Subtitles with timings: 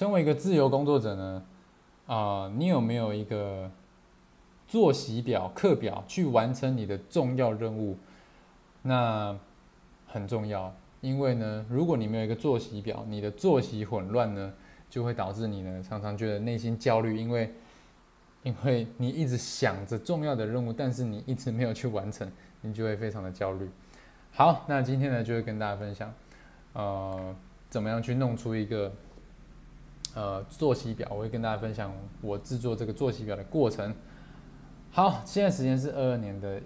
[0.00, 1.42] 身为一个自由工作者呢，
[2.06, 3.70] 啊，你有没有一个
[4.66, 7.98] 作息表、课表去完成你的重要任务？
[8.80, 9.38] 那
[10.06, 14.50] 很重要，因为呢，如果你没有一个作息表，你的作息混乱呢，
[14.88, 17.52] 就会导致你呢常常觉得内心焦虑，因为
[18.42, 22.26] 因为你一直想着重要的任务，但是你一直没有去完成，
[22.62, 23.68] 你就会非常的焦虑。
[24.32, 26.10] 好，那今天呢就会跟大家分享，
[26.72, 27.36] 呃，
[27.68, 28.90] 怎么样去弄出一个
[30.14, 33.94] 呃作息表，我会跟大家分享我制作这个作息表的过程。
[34.90, 36.60] 好，现在时间是二二年的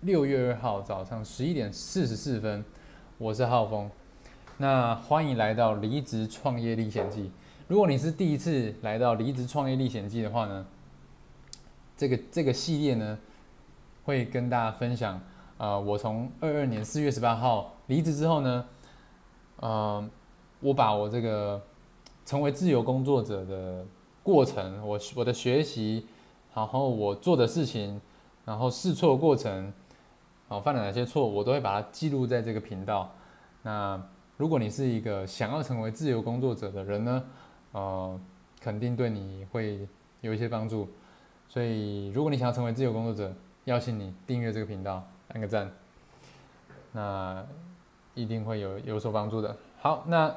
[0.00, 2.64] 六月二号早上十一点四十四分，
[3.16, 3.90] 我是浩峰，
[4.58, 7.30] 那欢迎来到离职创业历险记。
[7.68, 10.66] 如果你是第一次来到离职创业历险记的话呢，
[11.96, 13.18] 这个这个系列呢
[14.04, 15.20] 会跟大家分享。
[15.56, 18.66] 呃，我从二二年四月十八号离职之后呢，
[19.60, 20.10] 呃，
[20.58, 21.62] 我把我这个
[22.24, 23.84] 成为自由工作者的
[24.22, 26.06] 过程，我我的学习，
[26.54, 28.00] 然后我做的事情，
[28.44, 29.72] 然后试错过程，
[30.48, 33.10] 啊，犯了哪些错，我都会把它记录在这个频道。
[33.62, 34.02] 那
[34.36, 37.24] 如果你是一个想要成为自由工作者的人呢，
[37.72, 38.20] 呃，
[38.60, 39.86] 肯定对你会
[40.20, 40.88] 有一些帮助。
[41.48, 43.32] 所以，如果你想要成为自由工作者，
[43.64, 45.02] 邀请你订阅这个频道。
[45.28, 45.72] 按个赞，
[46.92, 47.44] 那
[48.14, 49.56] 一定会有有所帮助的。
[49.80, 50.32] 好，那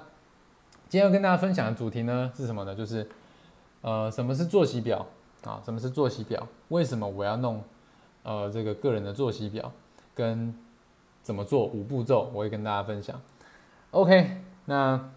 [0.89, 2.73] 今天要跟大家分享的主题呢是什么呢？
[2.73, 3.05] 就是
[3.81, 5.05] 呃，什么是作息表
[5.43, 5.61] 啊？
[5.66, 6.47] 什么是作息表？
[6.69, 7.61] 为什么我要弄
[8.23, 9.69] 呃这个个人的作息表？
[10.15, 10.55] 跟
[11.21, 13.19] 怎么做五步骤，我会跟大家分享。
[13.91, 15.09] OK，那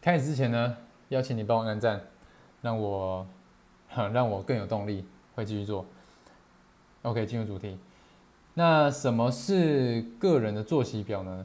[0.00, 0.76] 开始之前呢，
[1.08, 2.00] 邀请你帮我按赞，
[2.62, 3.26] 让我
[4.12, 5.04] 让我更有动力，
[5.34, 5.84] 会继续做。
[7.02, 7.76] OK，进入主题。
[8.54, 11.44] 那什么是个人的作息表呢？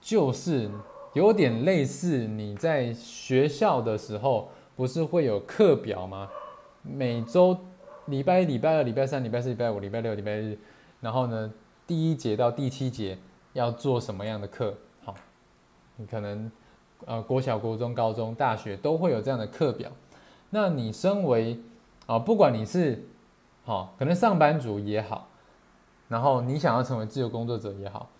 [0.00, 0.70] 就是
[1.16, 6.28] 有点类似你在学校的时候，不是会有课表吗？
[6.82, 7.56] 每周
[8.04, 10.58] 礼拜一、礼拜二、礼拜三、礼拜四、礼拜五、礼拜六、礼拜日，
[11.00, 11.50] 然后呢，
[11.86, 13.16] 第一节到第七节
[13.54, 14.74] 要做什么样的课？
[15.06, 15.14] 好，
[15.96, 16.52] 你可能
[17.06, 19.90] 呃国小、国中、高中、大学都会有这样的课表。
[20.50, 21.58] 那你身为
[22.04, 23.02] 啊，不管你是
[23.64, 25.30] 好，可能上班族也好。
[26.08, 28.10] 然后你想要成为自由工作者也好，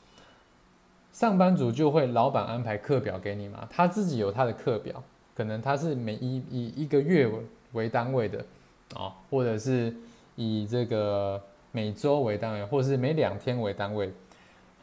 [1.17, 5.03] 上班族就会老板安排课表给你嘛，他自己有他的课表，
[5.35, 7.27] 可能他是每一以一个月
[7.73, 8.45] 为单位的
[8.95, 9.97] 啊，或者是
[10.35, 14.13] 以这个每周为单位，或者是每两天为单位，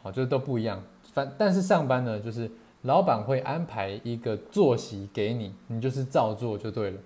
[0.02, 0.82] 好，就都不一样。
[1.12, 2.50] 反但是上班呢，就是
[2.82, 6.98] 老板会安排一个作息给你，你就是照做就对了，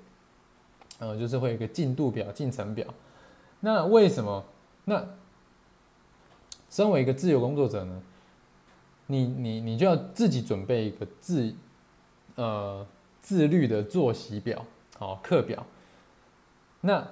[1.01, 2.87] 呃，就是会有一个进度表、进程表。
[3.61, 4.43] 那为什么？
[4.87, 5.05] 那
[6.71, 8.03] 身为一个自由工作者呢，
[9.09, 11.53] 你你你就要自己准备一个自
[12.37, 12.87] 呃
[13.21, 14.65] 自律的作息表，
[14.97, 15.67] 好课表。
[16.81, 17.05] 那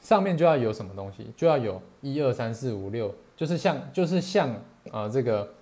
[0.00, 1.32] 上面就要有什么东西？
[1.36, 4.54] 就要有一二三四五六，就是像就是像
[4.92, 5.52] 啊这个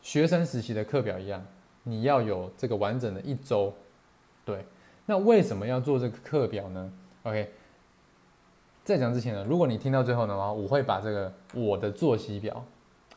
[0.00, 1.44] 学生实习的课表一样，
[1.82, 3.74] 你要有这个完整的一周。
[4.44, 4.64] 对，
[5.04, 6.92] 那为什么要做这个课表呢
[7.24, 7.52] ？OK。
[8.82, 12.64] 在讲之前呢，如果你听到最后的话，我会把这个我的作息表，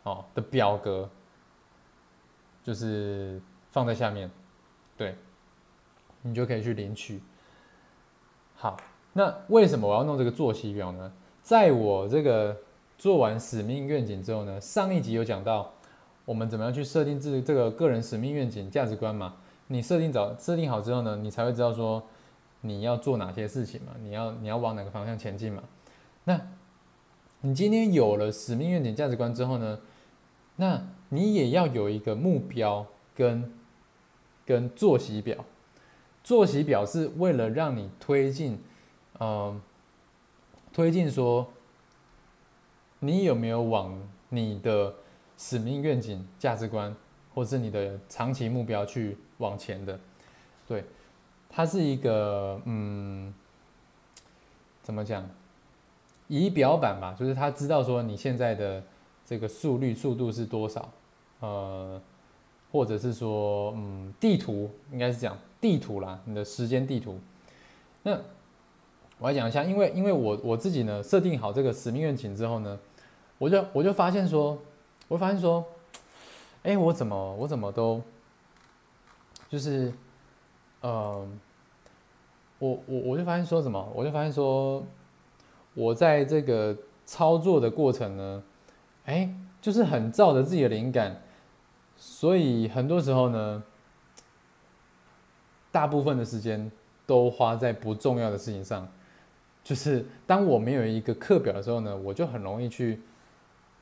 [0.04, 1.10] 哦的表格，
[2.64, 3.42] 就是
[3.72, 4.30] 放在下面，
[4.98, 5.16] 对，
[6.22, 7.22] 你就可以去领取。
[8.56, 8.78] 好，
[9.14, 11.12] 那为什么我要弄这个作息表呢？
[11.42, 12.58] 在我这个
[12.98, 15.74] 做完使命愿景之后呢，上一集有讲到
[16.26, 19.36] 我们怎么样去设定自这个个人使命愿景价值观嘛？
[19.68, 22.04] 你设定早设定好之后呢，你才会知道说。
[22.64, 23.94] 你要做哪些事情嘛？
[24.04, 25.64] 你要你要往哪个方向前进嘛？
[26.26, 26.40] 那，
[27.40, 29.80] 你今天有了使命、愿景、价值观之后呢？
[30.62, 30.80] 那
[31.10, 32.86] 你也要有一个目标
[33.16, 33.52] 跟
[34.46, 35.44] 跟作息表。
[36.24, 38.62] 作息表是为了让你推进，
[39.20, 39.60] 嗯，
[40.72, 41.52] 推进说，
[43.00, 44.94] 你有没有往你的
[45.36, 46.96] 使命、愿景、价值观，
[47.34, 50.00] 或是你的长期目标去往前的？
[50.68, 50.86] 对。
[51.50, 53.34] 它是一个嗯，
[54.84, 55.28] 怎么讲？
[56.28, 58.82] 仪表板吧，就是他知道说你现在的
[59.32, 60.90] 这个速率速度是多少，
[61.40, 62.02] 呃，
[62.70, 67.18] 或者是说嗯，地图应该是讲地图啦，你的时间地图。
[68.04, 68.12] 那
[69.20, 72.78] 我来讲一下，因为因为我我自己呢设定好这个使命愿景之后呢，
[73.38, 74.58] 我就我就发现说，
[75.08, 75.64] 我发现说，
[76.64, 78.02] 哎，我怎么我怎么都
[79.48, 79.94] 就是。
[80.84, 81.40] 嗯，
[82.60, 84.84] 我我我就发现说什么，我就发现说，
[85.74, 86.76] 我在这个
[87.06, 88.44] 操作的过程呢，
[89.06, 91.22] 哎，就是很照着自己的灵感，
[91.98, 93.64] 所以很多时候呢，
[95.72, 96.72] 大部分的时间
[97.06, 98.88] 都花在不重要的事情上。
[99.64, 103.00] 就是当我没有一个课表的时候呢，我就很容易去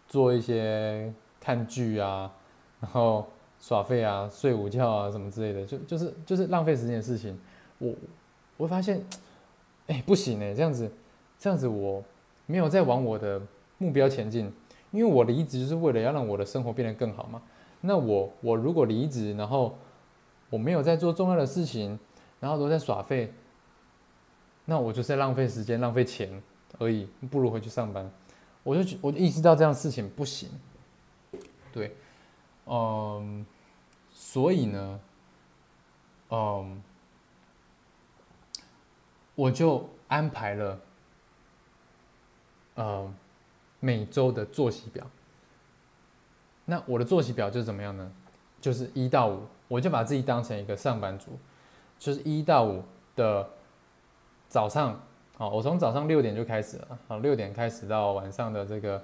[0.09, 2.29] 做一些看剧啊，
[2.81, 3.25] 然后
[3.61, 7.39] 耍废啊、睡午觉啊什么之类的，就就是就是浪费时间的事情。
[7.77, 7.93] 我
[8.57, 9.01] 我会发现，
[9.87, 10.91] 哎，不行哎，这样子
[11.37, 12.03] 这样子我
[12.45, 13.41] 没有在往我的
[13.77, 14.51] 目标前进，
[14.91, 17.41] 因为我离职就是为了要让我的生活变得更好嘛。
[17.81, 19.77] 那我我如果离职，然后
[20.49, 21.97] 我没有在做重要的事情，
[22.39, 23.33] 然后都在耍废。
[24.65, 26.29] 那我就是在浪费时间、浪费钱
[26.77, 28.09] 而已，不如回去上班。
[28.61, 30.49] 我就我就意识到这样事情不行，
[31.71, 31.95] 对，
[32.65, 33.45] 嗯，
[34.11, 34.99] 所以呢，
[36.29, 36.83] 嗯，
[39.33, 40.79] 我就安排了，
[42.75, 43.15] 嗯，
[43.79, 45.05] 每周的作息表。
[46.65, 48.11] 那我的作息表就是怎么样呢？
[48.61, 51.31] 就是一到五，我就把自己当成一个上班族，
[51.97, 52.83] 就是一到五
[53.15, 53.49] 的。
[54.51, 54.99] 早上，
[55.37, 59.03] 好，我从早上六点就开始了，好，六点开始到晚上的这个，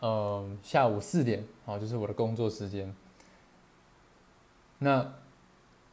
[0.00, 2.92] 嗯，下午四点，好，就是我的工作时间。
[4.80, 5.08] 那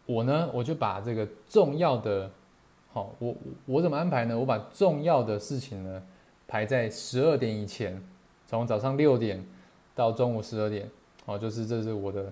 [0.08, 2.32] 我呢，我就把这个重要的，
[2.92, 3.36] 好，我
[3.68, 4.36] 我怎么安排呢？
[4.40, 6.02] 我把重要的事情呢
[6.48, 8.02] 排在十二点以前，
[8.46, 9.44] 从早上六点
[9.96, 10.90] 到中午十二点，
[11.26, 12.32] 哦，就是这是我的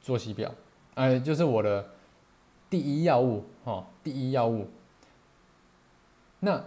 [0.00, 0.54] 作息表，
[0.94, 1.88] 哎，就是我的
[2.68, 4.66] 第一要务，哦，第一要务。
[6.40, 6.62] 那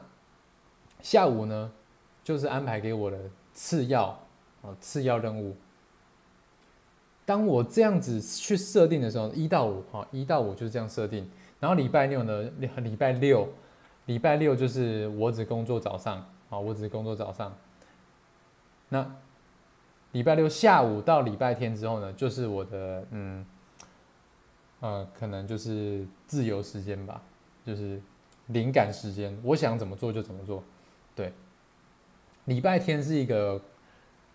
[1.02, 1.72] 下午呢，
[2.24, 3.18] 就是安排给我的
[3.54, 4.20] 次要
[4.62, 5.56] 哦次要任务。
[7.26, 11.30] 当我这样子去设定的时候，一到五哈一到五就是这样设定。
[11.60, 13.50] 然后礼拜六呢，礼拜六
[14.06, 16.24] 礼拜六就是我只工作早上
[16.56, 17.56] 啊，我只是工作早上。
[18.90, 19.06] 那
[20.12, 23.46] 礼拜六下午到礼拜天之后呢，就是我的嗯
[24.80, 27.22] 呃可能就是自由时间吧，
[27.66, 28.02] 就是。
[28.50, 30.64] 灵感时间，我想怎么做就怎么做。
[31.16, 31.34] 对，
[32.44, 33.60] 礼拜天是一个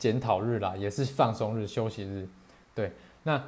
[0.01, 2.29] 检讨日啦，也是放松日、休息日。
[2.75, 2.91] 对，
[3.23, 3.41] 那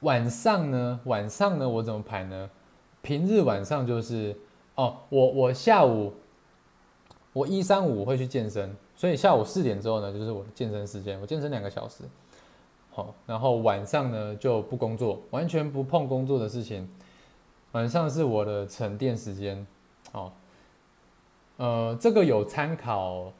[0.00, 0.98] 晚上呢？
[1.04, 1.68] 晚上呢？
[1.68, 2.50] 我怎么排呢？
[3.02, 4.36] 平日晚上就是
[4.74, 6.14] 哦，我我下午
[7.36, 12.02] 我一三五会去健身，所以下午四点之后呢，就是我的健身时间，我健身两个小时。
[12.90, 16.88] 好，然后晚上呢就不工作，完全不碰工作的事情。
[17.72, 19.66] 晚上是我的沉淀时间，
[20.12, 20.32] 哦，
[21.58, 23.30] 呃，这个有参考，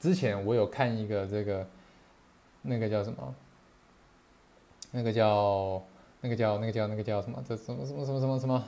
[0.00, 1.66] 之前我有看一个这个，
[2.62, 3.34] 那个叫什么？
[4.90, 5.82] 那个叫
[6.22, 7.44] 那个叫那个叫那个叫什么？
[7.46, 8.64] 这什么什么什么什么什么？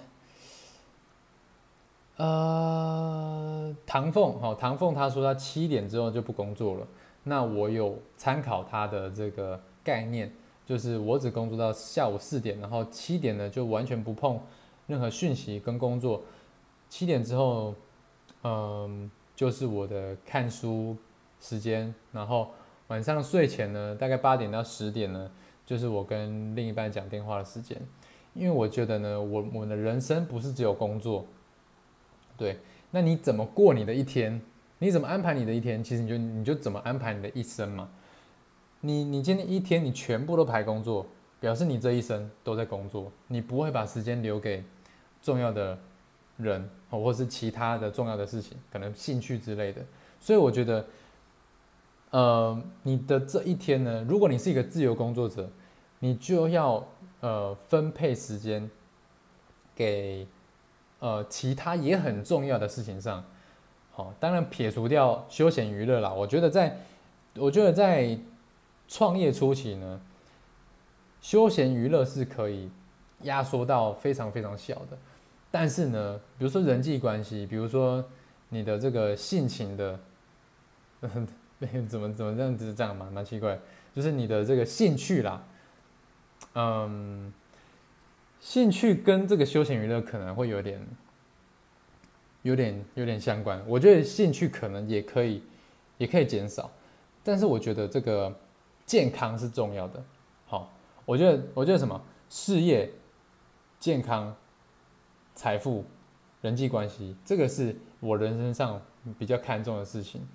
[2.16, 6.86] 呃，唐凤，好，唐凤他说他七点之后就不工作了，
[7.24, 10.32] 那我有参考他的这个概念，
[10.64, 14.40] 就是我只工作到下午四点，然后七点呢就完全不碰。
[14.86, 16.22] 任何讯息跟工作，
[16.88, 17.74] 七点之后，
[18.44, 20.96] 嗯，就是我的看书
[21.40, 21.92] 时间。
[22.12, 22.48] 然后
[22.86, 25.28] 晚上睡前呢，大概八点到十点呢，
[25.66, 27.76] 就是我跟另一半讲电话的时间。
[28.32, 31.26] 因为我觉得呢，我我们的人生不是只有工作，
[32.36, 32.58] 对。
[32.90, 34.40] 那你怎么过你的一天？
[34.78, 35.82] 你怎么安排你的一天？
[35.82, 37.88] 其实你就你就怎么安排你的一生嘛。
[38.80, 41.06] 你你今天一天你全部都排工作，
[41.40, 44.62] 表示你这一生都在工作，你不会把时间留给。
[45.22, 45.76] 重要的
[46.36, 49.82] 人，或是其他的重要的事情，可能兴趣之类的。
[50.20, 50.86] 所以我觉得，
[52.10, 55.50] 呃，你的这一天呢，如果你是一个自由工作者，
[55.98, 56.86] 你就要
[57.18, 58.70] 呃分配时间
[59.74, 60.24] 给
[61.06, 63.24] 呃其他也很重要的事情上。
[63.92, 66.12] 好，当然撇除掉休闲娱乐啦。
[66.12, 66.76] 我觉得在，
[67.36, 68.18] 我觉得在
[68.88, 70.00] 创业初期呢，
[71.20, 72.68] 休闲娱乐是可以
[73.22, 74.98] 压缩到非常非常小的。
[75.50, 78.04] 但是呢，比如说人际关系，比如说
[78.48, 79.98] 你的这个性情的，
[81.88, 83.56] 怎么怎么这样子这样嘛，蛮奇怪。
[83.94, 85.42] 就是你的这个兴趣啦，
[86.54, 87.32] 嗯，
[88.40, 90.80] 兴趣跟这个休闲娱乐可能会有点、
[92.42, 93.62] 有点、有点相关。
[93.66, 95.42] 我觉得兴趣可能也可以，
[95.98, 96.70] 也可以减少。
[97.24, 98.34] 但是我觉得这个
[98.84, 100.02] 健康是重要的。
[100.46, 100.72] 好，
[101.04, 102.90] 我觉得，我觉得什么事业、
[103.78, 104.34] 健康。
[105.38, 105.84] 财富、
[106.40, 108.80] 人际关系，这个是我人生上
[109.18, 110.26] 比较看重的事情。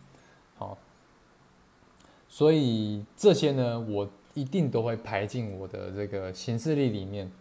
[0.56, 0.78] 好，
[2.30, 7.32] 所以这些呢，我一定都会排进我的这个行事历里面。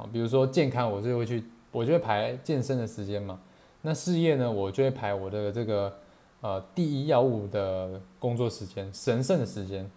[0.00, 3.38] 好，比如说健康，我就会去，我就会排健身的时间嘛。
[3.82, 5.94] 那事业呢，我就会排我的这个
[6.40, 9.90] 呃第一要务的工作时间、神圣的时间。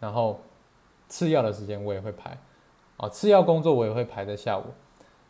[0.00, 0.40] 然后
[1.08, 2.38] 次要的时间我也会排。
[2.96, 4.64] 啊，次要工作我也会排在下午。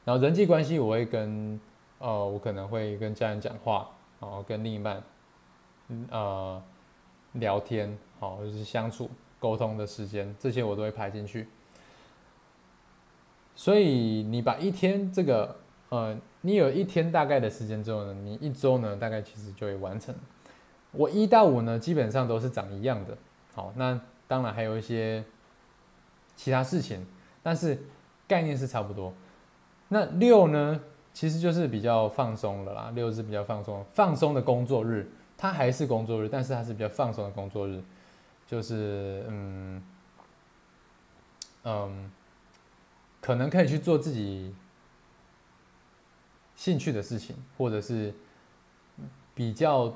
[0.04, 1.60] 然后人际关系我会跟
[1.98, 3.90] 呃，我可能会跟家人讲话，
[4.20, 5.02] 然后跟另一半，
[6.10, 6.62] 呃，
[7.32, 11.48] 聊天，好，就是相处沟通的时间，这些我都会排进去。
[13.54, 15.56] 所以你把一天这个，
[15.88, 20.14] 呃，你有一天大概的时间之后呢，你一周呢大概其实就会完成。
[20.92, 23.16] 我一到五呢基本上都是长一样的，
[23.54, 25.24] 好，那当然还有一些
[26.36, 27.06] 其他事情，
[27.42, 27.78] 但是
[28.26, 29.12] 概念是差不多。
[29.88, 30.80] 那六呢？
[31.12, 35.08] 其实就是比较放松了啦，六是比较放松，放松的工作日，
[35.38, 37.80] 它还是工作日，但是它是比较放松的工作日，
[38.48, 39.82] 就是嗯
[41.62, 42.10] 嗯，
[43.24, 44.54] 可能可以去做自己
[46.54, 48.12] 兴趣的事情，或者是
[49.34, 49.94] 比较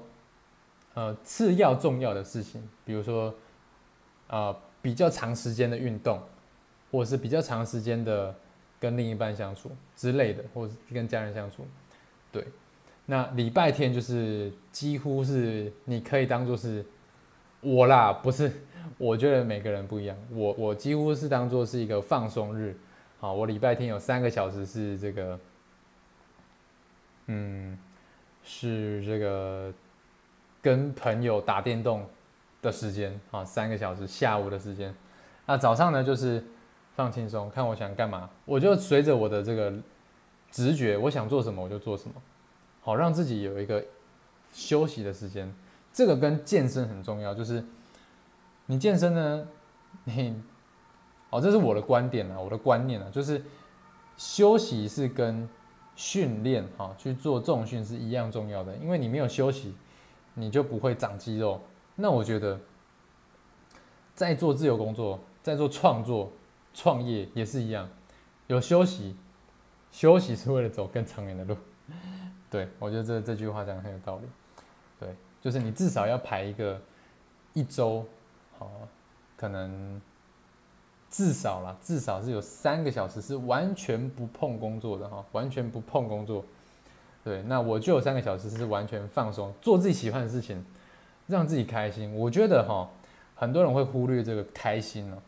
[0.94, 3.34] 呃次要重要的事情，比如说
[4.28, 6.22] 啊比较长时间的运动，
[6.90, 8.34] 或者是比较长时间的。
[8.80, 11.66] 跟另一半相处之类的，或是跟家人相处，
[12.30, 12.46] 对。
[13.06, 16.86] 那礼拜天就是几乎是你可以当做是
[17.60, 18.52] 我啦，不是？
[18.96, 20.16] 我觉得每个人不一样。
[20.30, 22.72] 我我几乎是当做是一个放松日。
[23.20, 25.40] 好，我礼拜天有三个小时是这个，
[27.26, 27.78] 嗯，
[28.42, 29.72] 是这个
[30.62, 32.06] 跟朋友打电动
[32.62, 34.94] 的时间啊，三个小时下午的时间。
[35.46, 36.44] 那早上呢就是。
[36.98, 39.72] 放轻松，看我想干嘛，我就随着我的这个
[40.50, 42.20] 直觉，我想做什么我就做什么，
[42.80, 43.84] 好让自己有一个
[44.52, 45.54] 休息的时间。
[45.92, 47.64] 这个跟健身很重要，就是
[48.66, 49.46] 你健身呢，
[50.02, 50.42] 你
[51.30, 53.42] 哦，这是我的观点啊，我的观念啊，就是
[54.16, 55.48] 休息是跟
[55.94, 59.74] 训练哈去做重训是一样重要的，因为你没有休息，
[60.34, 61.60] 你就不会长肌肉。
[61.94, 62.58] 那我觉得
[64.14, 66.30] 在做自由工作，在做创作。
[66.74, 67.88] 创业也是一样，
[68.46, 69.16] 有休息，
[69.90, 71.56] 休息是为了走更长远的路。
[72.48, 74.28] 对我觉得这这句话讲的很有道理。
[75.00, 76.80] 对，就是你至少要排一个
[77.52, 78.06] 一周，
[78.60, 78.70] 好，
[79.36, 80.00] 可能
[81.10, 86.44] 至少啦，至少是有三个小时是完全不碰工作的哈，完全不碰工作。
[87.24, 90.64] 对，那我就有三个小时是完全放松，做自己喜欢的事情，
[91.26, 92.14] 让自己开心。
[92.14, 92.88] 我觉得哈，
[93.34, 95.18] 很多人会忽略这个开心呢。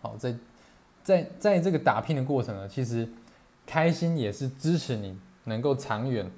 [0.00, 0.34] 好，在
[1.02, 3.08] 在在这个打拼的过程呢，其实
[3.66, 6.30] 开心也是支持你能够长远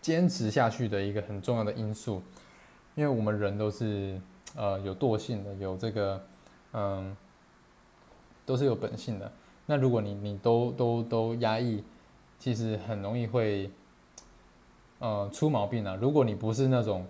[0.00, 2.22] 坚持下去的一个很重要的因素。
[2.94, 4.20] 因为我们人都是
[4.54, 6.22] 呃有惰性的，有这个
[6.72, 7.16] 嗯
[8.44, 9.30] 都是有本性的。
[9.66, 11.82] 那如果你你都都都压抑，
[12.38, 13.70] 其实很容易会
[14.98, 15.96] 呃出毛病啊。
[16.00, 17.06] 如果你不是那种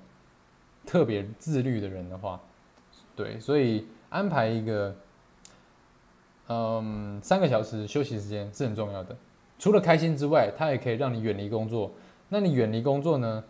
[0.87, 2.41] 特别自律的人的话，
[3.17, 4.95] 对，所以安排一个。
[6.49, 9.17] 嗯，三个小时休息时间是很重要的。
[9.59, 11.91] 除了开心之外，它也可以让你远离工作。
[12.29, 13.43] 那你远离工作呢？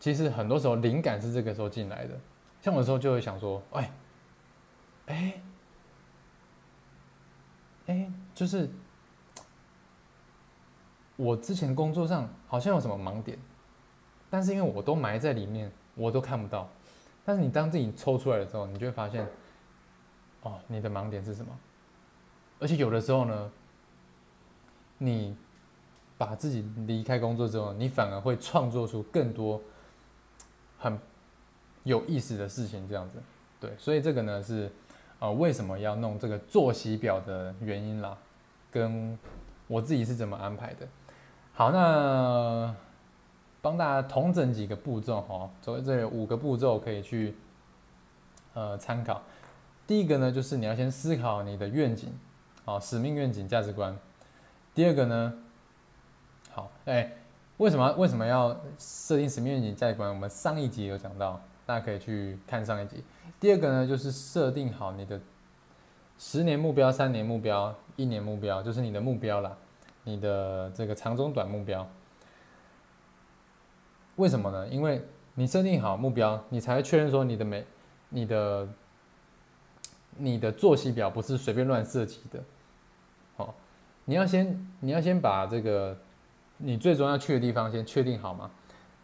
[0.00, 2.14] 其实很多时候灵感是这个时候进来的。
[2.60, 3.90] 像我有时候就会想说，哎，
[5.06, 5.40] 哎，
[7.86, 8.68] 哎，就是
[11.16, 13.38] 我之前工作上好像有什么盲点，
[14.28, 16.68] 但是因为我都埋在里面，我都看不到。
[17.24, 19.26] 但是你当自己抽出来的时候，你就会发现，
[20.42, 21.58] 哦，你的盲点是什么？
[22.58, 23.52] 而且有的时候呢，
[24.98, 25.36] 你
[26.16, 29.60] 把自己离开工作之后，你反而会创作出更多
[30.78, 30.98] 很
[31.84, 33.22] 有意思的事情，这样子。
[33.58, 34.70] 对，所以这个呢是
[35.18, 38.16] 呃为什么要弄这个作息表的原因啦，
[38.70, 39.18] 跟
[39.66, 40.86] 我自己是怎么安排的。
[41.52, 42.74] 好，那
[43.62, 47.34] 帮大家统整几个步骤哈，所以这五个步骤可以去
[48.54, 49.22] 呃参考。
[49.86, 52.12] 第一个呢，就是你要先思考你的愿景。
[52.64, 53.96] 好，使命、愿景、价值观。
[54.74, 55.32] 第二个呢，
[56.50, 57.12] 好，哎，
[57.58, 60.08] 为什么为什么要设定使命、愿景、价值观？
[60.10, 63.02] 我们上一集有讲到，大家可以去看上一集。
[63.38, 65.20] 第二个呢，就是设定好你的
[66.18, 69.56] 十年目标、三年目标、一年目标，就是你的目标啦，
[70.04, 71.86] 你的这个长中短目标。
[74.16, 74.66] 为什么呢？
[74.68, 77.64] 因为你设定好目标，你才会确认说你的每
[78.08, 78.68] 你的
[80.16, 82.42] 你的作息表不是随便乱设计的
[83.36, 83.52] 哦。
[84.06, 85.94] 你要先，你要先把这个
[86.56, 88.50] 你最终要去的地方先确定好嘛？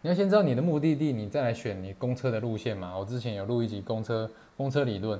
[0.03, 2.97] 你要先知道你的目的地，你再来选你公车的路线嘛。
[2.97, 5.17] 我之前有录一集公车公车理论，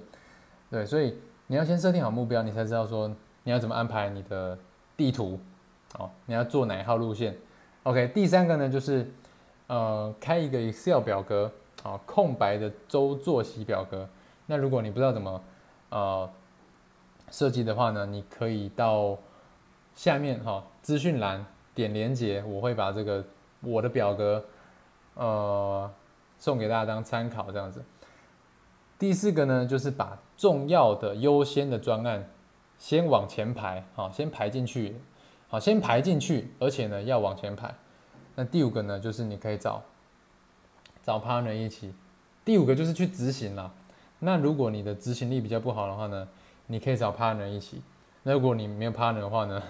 [0.70, 3.08] 对，所以你要先设定好目标，你才知道说
[3.44, 4.58] 你要怎么安排你的
[4.98, 5.40] 地图，
[5.98, 7.34] 哦，你要做哪一号路线
[7.84, 9.10] ？OK，第三个呢就是
[9.68, 11.50] 呃开一个 Excel 表格，
[11.82, 14.06] 啊，空白的周作息表格。
[14.48, 15.42] 那如果你不知道怎么
[15.92, 16.30] 呃
[17.32, 19.18] 设计的话呢，你可以到
[19.96, 23.24] 下面哈资讯栏点连接，我会把这个
[23.62, 24.44] 我的表格
[25.16, 25.92] 呃
[26.38, 27.84] 送给大家当参考，这样子。
[29.00, 32.30] 第四个呢，就是把重要的、优先的专案
[32.78, 34.96] 先往前排，好，先排进去，
[35.50, 37.74] 好，先排进去，而且呢要往前排。
[38.36, 39.82] 那第五个呢，就是你可以找
[41.04, 41.94] 找 partner 一起。
[42.46, 43.72] 第五个就是去执行了。
[44.20, 46.28] 那如果你的执行力比较不好的话呢，
[46.68, 47.82] 你可以找 partner 一起。
[48.24, 49.62] 那如果你没有 partner 的话呢，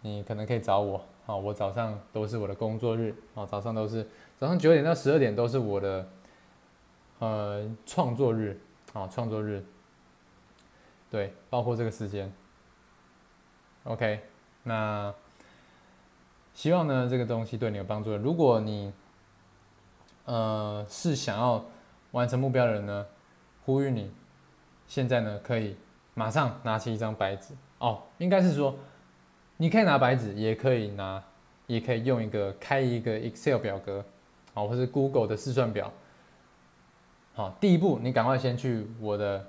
[0.00, 1.00] 你可能可以找我。
[1.26, 4.06] 好，我早上都是我的工作日，好，早上都是
[4.38, 6.08] 早上九点到十二点都是我的
[7.18, 8.58] 呃创作日，
[8.92, 9.64] 啊，创作日。
[11.10, 12.32] 对，包括这个时间。
[13.84, 14.20] OK，
[14.62, 15.14] 那。
[16.56, 18.16] 希望呢，这个东西对你有帮助。
[18.16, 18.92] 如果你，
[20.24, 21.64] 呃，是想要
[22.12, 23.04] 完成目标的人呢，
[23.64, 24.08] 呼吁你，
[24.86, 25.76] 现在呢可以
[26.14, 28.76] 马上拿起一张白纸哦，应该是说，
[29.56, 31.20] 你可以拿白纸，也可以拿，
[31.66, 34.04] 也可以用一个开一个 Excel 表格，
[34.54, 35.92] 好，或是 Google 的试算表。
[37.34, 39.46] 好，第一步，你赶快先去我的，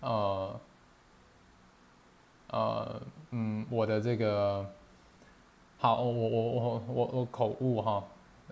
[0.00, 0.60] 呃，
[2.48, 4.64] 呃，嗯，我的这个。
[5.78, 8.04] 好，我我我我我口误哈，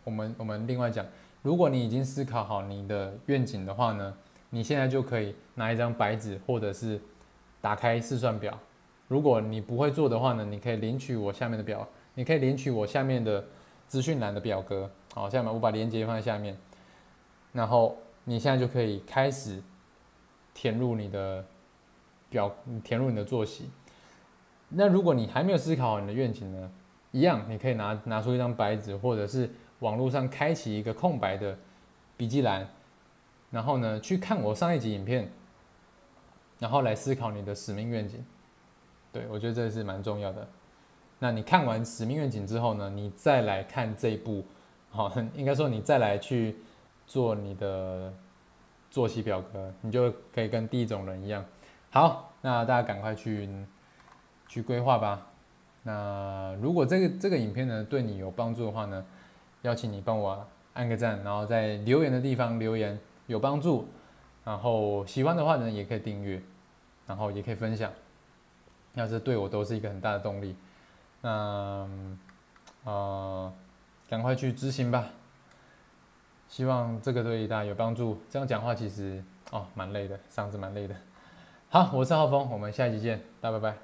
[0.02, 1.06] 我们我们另外讲，
[1.42, 4.12] 如果你已经思考好你的愿景的话呢，
[4.48, 7.00] 你现在就可以拿一张白纸，或者是
[7.60, 8.58] 打开试算表。
[9.06, 13.44] 如果你不会做的话呢，你可以领取我下面的表，你可以领取我下面的
[13.90, 14.88] 资讯栏的表格。
[15.12, 16.56] 好，下面我把链接放在下面，
[17.52, 19.60] 然后你现在就可以开始
[20.54, 21.44] 填入你的
[22.28, 22.54] 表，
[22.84, 23.68] 填入你的作息。
[24.68, 26.70] 那如果你还没有思考好你的愿景呢？
[27.10, 31.58] 一样，你可以拿拿出一张白纸，或者是网络上开启一个空白的
[32.16, 32.68] 笔记栏，
[33.50, 35.28] 然后呢，去看我上一集影片，
[36.60, 38.24] 然后来思考你的使命愿景。
[39.12, 40.46] 对我觉得这是蛮重要的。
[41.22, 44.42] 那你看完使命愿景之后呢，你再来看这一部，
[44.88, 46.56] 好， 应该说你再来去
[47.06, 48.10] 做你的
[48.90, 51.44] 作息表格，你就可以跟第一种人一样。
[51.90, 53.46] 好，那大家赶快去
[54.48, 55.26] 去规划吧。
[55.82, 59.04] 那如果这个这个影片呢对你有帮助的话呢，
[59.62, 63.86] 邀请你帮我按个赞，然后在留言的地方留言有帮助，
[64.42, 66.40] 然后喜欢的话呢也可以订阅，
[67.06, 67.92] 然后也可以分享，
[68.94, 70.56] 那这对我都是一个很大的动力。
[71.20, 71.86] 那
[72.84, 73.52] 呃，
[74.08, 75.06] 赶快去执行吧，
[76.48, 78.20] 希望这个对大家有帮助。
[78.30, 80.94] 这样讲话其实哦蛮累的，嗓子蛮累的。
[81.68, 83.76] 好，我是浩峰，我们下期见，大家拜拜。